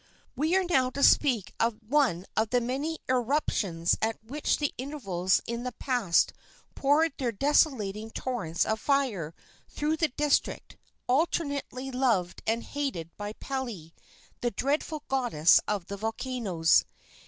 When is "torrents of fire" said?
8.09-9.35